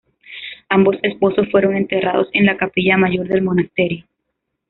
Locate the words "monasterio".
3.43-4.03